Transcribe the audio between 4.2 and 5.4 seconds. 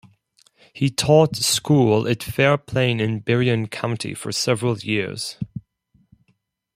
several years.